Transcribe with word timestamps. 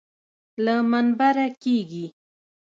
له 0.65 0.75
منبره 0.91 1.47
کېږي. 1.61 2.05